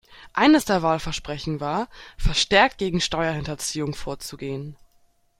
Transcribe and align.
Eines 0.33 0.65
der 0.65 0.81
Wahlversprechen 0.81 1.59
war, 1.59 1.87
verstärkt 2.17 2.79
gegen 2.79 3.01
Steuerhinterziehung 3.01 3.93
vorzugehen. 3.93 4.75